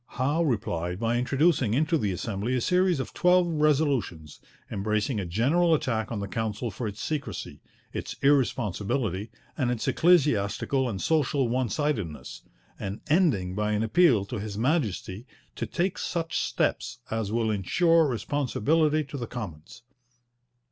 [0.17, 4.39] Howe replied by introducing into the Assembly a series of twelve resolutions,
[4.71, 7.61] embracing a general attack on the Council for its secrecy,
[7.93, 12.41] its irresponsibility, and its ecclesiastical and social one sidedness,
[12.79, 18.07] and ending by an appeal to His Majesty 'to take such steps as will ensure
[18.07, 19.83] responsibility to the Commons.'